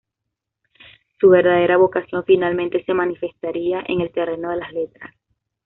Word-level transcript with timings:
Su 1.19 1.29
verdadera 1.29 1.77
vocación 1.77 2.23
finalmente 2.25 2.83
se 2.85 2.93
manifestaría 2.95 3.83
en 3.87 4.01
el 4.01 4.11
terreno 4.11 4.49
de 4.49 4.55
las 4.57 4.73
Letras. 4.73 5.13